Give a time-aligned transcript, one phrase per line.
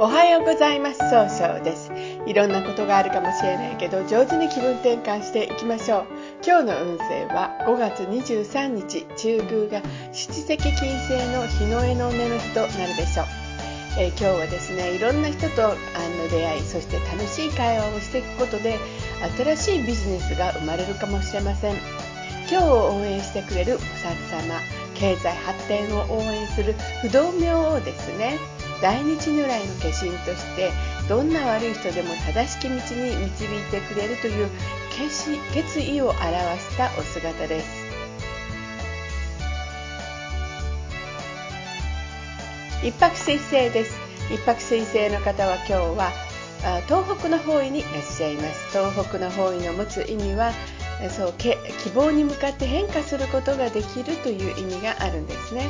[0.00, 0.98] おはようございます。
[1.10, 1.90] 総称です。
[2.24, 6.06] いろんなことがあるかもしれないけど上手に気分転換していきましょう。
[6.46, 13.26] 今日の運勢は5月23日中宮が七石金星の日の絵の根の日となるでしょう。
[13.98, 18.78] えー、今日はですねいろんな人とあの出会いそして楽しい会話をしていくことで
[19.36, 21.76] 新しいビジネスが生まれるかもしれません。
[22.48, 24.60] 今日を応援してくれる菩薩様
[24.94, 28.38] 経済発展を応援する不動明王ですね。
[28.80, 30.70] 大日如来の化身として
[31.08, 34.48] どんな悪い人でも正しき道に導いてくれるという
[35.52, 37.88] 決意を表したお姿です。
[42.84, 43.98] 一泊水星です。
[44.32, 46.12] 一泊水星の方は今日は
[46.86, 48.68] 東北の方位にいらっしゃいます。
[48.70, 50.52] 東北の方位の持つ意味は
[51.10, 51.56] そう希
[51.94, 55.68] 望に向かって変化することができるという意味があるんですね。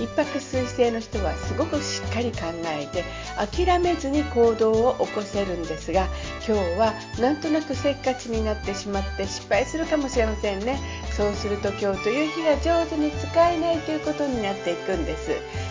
[0.00, 3.04] 一泊水星の人はすごくしっかり考えて
[3.36, 6.08] 諦めずに行動を起こせるんですが
[6.46, 10.78] 今日はなんとなくせっかちになってしまって失敗するかもしれませんね。
[11.16, 15.30] そうすると今日という日が上手に使えないということになっていくんです。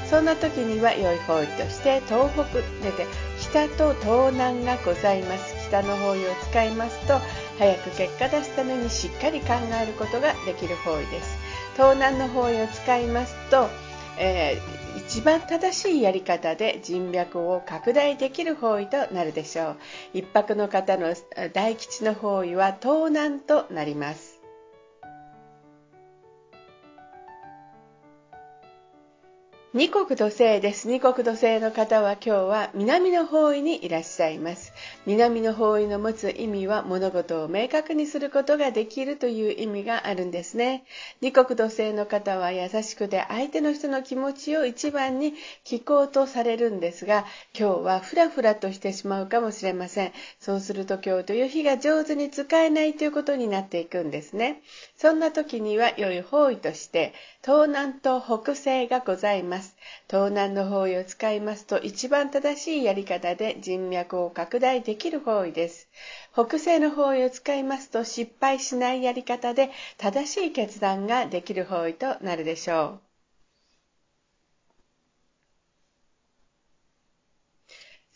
[0.09, 2.43] そんな時には良い方位として東北
[2.83, 3.07] 出て
[3.39, 5.55] 北と東南がございます。
[5.67, 7.19] 北の方位を使いますと
[7.57, 11.37] 早く結果出すためにしっかり考えることができる方位です。
[11.75, 13.69] 東南の方位を使いますと
[14.23, 19.77] えー、一番正しいやり方で人脈を拡大できる方位となるでしょう。
[20.13, 21.15] 一泊の方の
[21.53, 24.40] 大吉の方位は東南となります。
[29.73, 30.89] 二国土星です。
[30.89, 34.73] 二国土星の方は今日は南の方位にいらっしゃいます。
[35.05, 40.83] 南の方位の持つ意味は物事を明確にすることができるという意味があるんですね。
[41.21, 47.23] 二国土星の方は優しくて相手の人の気持ちを一番に聞こうとされるんですが、
[47.57, 50.11] 今日はフラフラとしてしまうかもしれません。
[50.41, 54.61] そうすると今日という日が上手に使えないということになっていくんですね。
[55.01, 59.75] そんな時には良い方位として東南と北西がございます。
[60.07, 65.89] 東南の方位を使いますと一番正しいやり方で人脈を拡大できる方位です。
[66.33, 73.10] 北西の方位を使いますと失敗しないやり方で正しい決断ができる方位となるでしょう。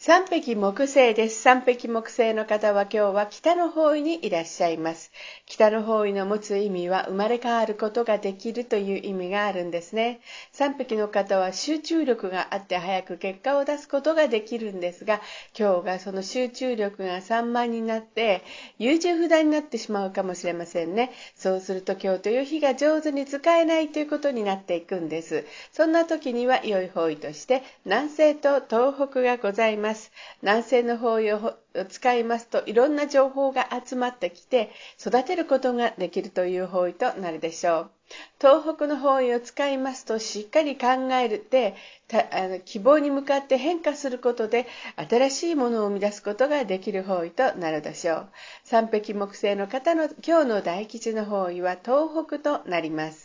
[0.07, 1.41] 三匹木星です。
[1.41, 5.11] 三匹木星の方は今日は北の方位にいらっしゃいます。
[5.47, 10.19] 北の方位の持つ意味は生まれ変わることができるという意味があるんですね。
[10.51, 15.21] 三匹の方は集中力があって早く結果を出すことができるんですが、
[15.57, 18.43] 今日がその集中力が散漫になって
[18.77, 21.13] 優柔不断になってしまうかもしれませんね。
[21.35, 25.45] そうすると今日という日が上手に使えないということになっていくんです。
[25.71, 29.94] そんな時には良い方位として南西と東北がございます。
[29.95, 30.11] ます。
[30.41, 31.53] 南西の方位を
[31.89, 37.91] 使いますといろんな情報が集まってきて育てることができるという方位となるでしょう。
[38.39, 41.73] 東北の方位を使いますとしっかり考えるて
[42.11, 44.67] あの希望に向かって変化することで
[45.09, 48.29] 新しいものを生み出すことができる方位となるでしょう。
[48.63, 53.24] 三匹木星の方の今日の大吉の方位は東北となります。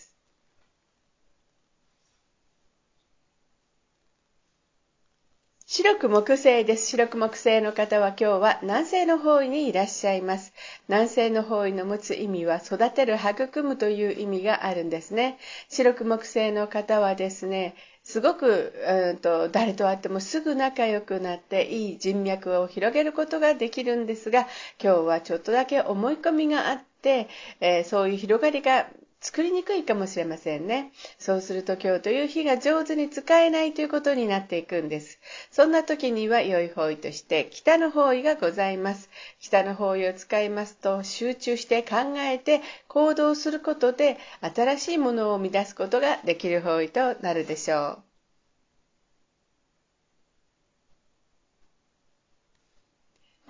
[5.73, 6.89] 白く木星です。
[6.89, 10.53] 白く木星の方は今日は南西の方位にいらっしゃいます。
[10.89, 15.39] 南西の方位の持つ意味は育てる、育むという意味があるんですね。
[15.69, 24.49] 白く木星の方はですね、すごく、うんと、誰と会ってもすぐ仲良くなっていい人脈を広げることができるんですが、
[24.83, 27.29] 今日はちょっとだけ思い込みがあって、
[27.61, 28.89] えー、そういう広がりが
[29.23, 30.93] 作りにくいかもしれませんね。
[31.19, 35.19] そうすると今日という日が上手に使えないということになっていくんです。
[35.51, 39.11] そんな時には良い方位として北の方位がございます。
[39.39, 48.10] 北の方位を使いますと集中して考えて行動することで新しいものを生み出すことができる方位となるでしょう。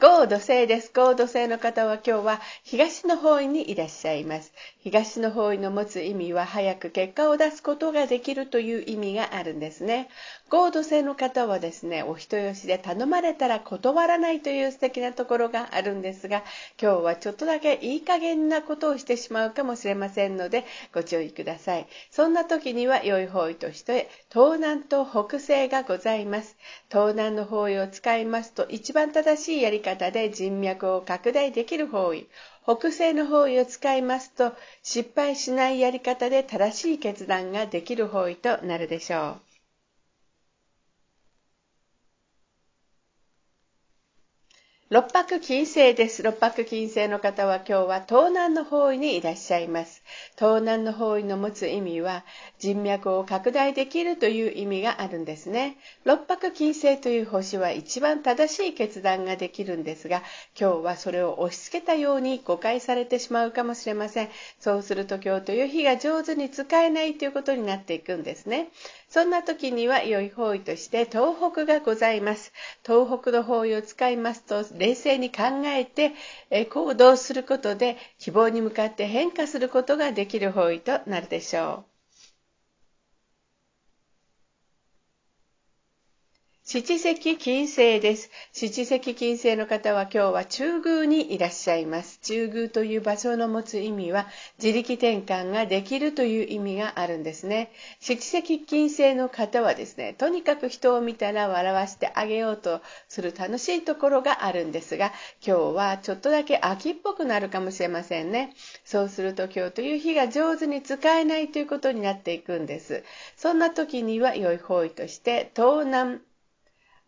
[0.00, 0.90] ゴー土星です。
[0.94, 4.50] ゴー土星の方は今日は東の方位にいらっしゃいます。
[4.82, 10.08] 東の方位の持つ意味は早く結果を出すことができるという意味があるんですね。
[10.48, 16.44] ゴード星の方はですね、お人よしで頼まれたら断らないという素敵なところがあるんですが、
[16.80, 20.64] 今日はちょっとだけいい加減なことをしてしまうかもしれませんので、
[20.94, 21.86] ご注意ください。
[22.10, 26.56] そんな時には良い方位として、東南と北西がございます。
[26.90, 32.26] 東南の方位を使いますと、一番正しいやり方方で人脈を拡大できる方位。
[32.62, 34.52] 北西の方位を使いますと、
[34.82, 39.49] 失敗しないやり方で正しい決断ができる方位となるでしょう。
[44.92, 46.20] 六白金星です。
[46.24, 50.02] 六白金星の方は今日は東南の方位にいらっしゃいます。
[50.36, 52.24] 東南の方位の持つ意味は
[52.58, 55.76] 人脈を拡大できるという意味があるんですね。
[56.02, 60.24] 六白金星という星は一番正しい決断ができるんですが、
[60.60, 64.28] 今日はそれを押し付けたように誤解されてしまうかもしれません。
[64.58, 68.70] そうすると今日という日が上手に使えないということになっていくんですね。
[69.08, 72.52] そんな時には良い方位として東北がございます。
[72.84, 76.12] 東北の方位を使いますと冷静に考えて
[76.70, 81.89] 行動することで希望に向かって変化することができる方位となるでしょう。
[86.72, 88.30] 七石金星です。
[88.52, 92.20] 七石金星の方は今日は中宮にいらっしゃいます。
[92.22, 94.28] 中宮という場所の持つ意味は
[94.62, 97.72] 自力転換ができるという意味があるんですね。
[97.98, 105.12] 七石金星の方はですね、とにかく人を見たら笑わせてあげようとする楽しいところがあるんですが、
[105.44, 108.54] 今日はちょっとだけ秋っぽくなるかもしれませんね。
[108.84, 113.02] そうすると今日という日が上手に使えないということになっていくんです。
[113.36, 116.20] そんな時には良い方位として東南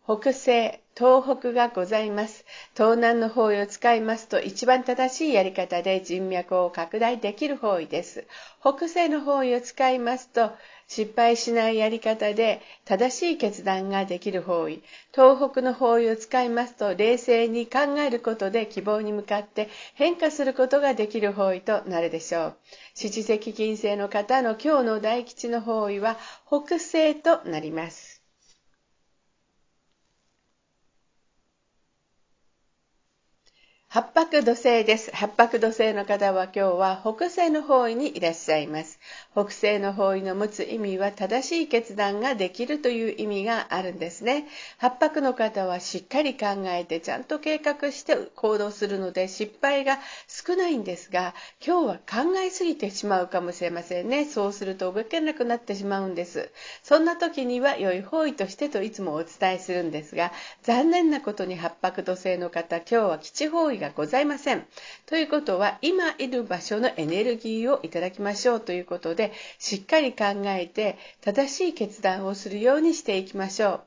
[0.05, 2.43] 北西、東北がございます。
[2.75, 8.27] 東南の方位を使いますと一番正しいやり方で人脈を拡大できる方位です。
[8.59, 10.51] 北西の方位を使いますと
[10.89, 14.83] 失敗しないやり方で正しい決断ができる方位。
[15.13, 22.55] 東北の方位を使いますと冷静に考えることで希望に向かって変化することができる方位となるでしょう。
[22.93, 28.22] 七石金星の方の今日の大吉の方位は北西となります。
[33.93, 35.11] 八白土星です。
[35.13, 38.99] 八白土星の方は今日は北西の方位にいらっしゃいます。
[39.33, 44.47] 北西の方位の持つ意味は正しい決断ができるという意味があるんですね。
[44.79, 54.25] 八白の方はしっかり考えてちゃんと計画して行動するので失敗が少ないんですが、今日は考えすぎてしまうかもしれませんね。
[54.25, 56.49] そうすると動けなくなってしまうんです。
[56.81, 60.31] そんな時には良い方位としてといつもお伝えするんですが、
[60.63, 64.65] 残念なことに八白土星の方、今日は基地方位がございません。
[65.05, 73.83] ということは、今いる場所のエネルギーをいただきましょうということで、しっかり考えて正しい決断をするようにしていきましょう。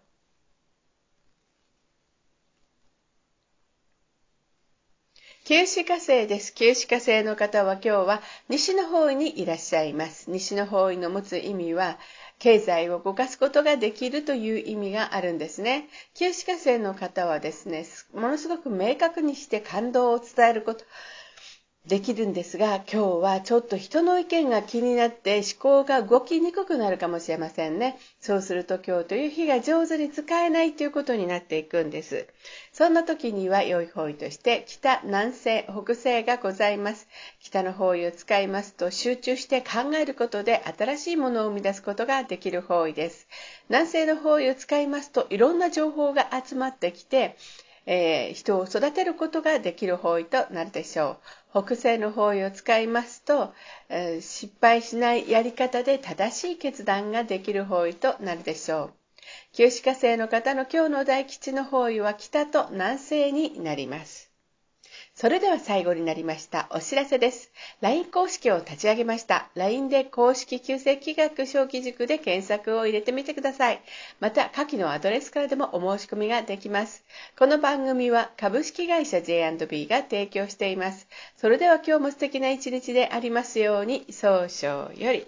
[5.49, 6.53] 旧歯火星です。
[6.53, 10.29] 旧歯火星の方は今日は西の方位にいらっしゃいます。
[10.29, 12.01] 西の方位の持つ意味は、
[12.39, 15.89] 経済を動かすことができるという意味があるんですね。
[16.15, 17.85] 旧歯科生の方はですね、
[18.15, 20.85] ものすごく明確にして感動を伝えること、
[21.87, 27.97] できるんですが、今日はちょっと人の意見が気になって思考が動きにくくなるかもしれませんね。
[28.21, 32.27] そうすると今日という日が上手に使えないということになっていくんです。
[32.73, 37.07] そんな時には良い方位として北、南西、北西がございます。
[37.39, 43.29] 北の方位を使いますと集中して考えることで新しいものを生み出すことができる方位です。
[43.69, 47.37] 南西の方位を使いますといろんな情報が集まってきて、
[47.89, 51.17] えー、人を育てることができる方位となるでしょう。
[51.63, 53.55] 北西の方位を使いますと、
[53.89, 58.95] えー、失敗しないやり方で正しい決断ができる方位となるでしょう。
[59.55, 64.26] 旧歯科生の方の今日の大吉の方位は北と南西になります。
[65.19, 66.69] それでは最後になりました。
[66.73, 67.51] お知らせです。
[67.81, 69.49] LINE 公式を立ち上げました。
[69.55, 73.81] LINE で公式旧世企画小規塾で検索を入れてみてください。
[74.21, 77.03] また、下記のアドレスからでもお申し込みができます。
[77.39, 81.09] この番組は株式会社 J&B が提供しています。
[81.39, 85.27] それでは今日も素敵な一日でありますように、早々より。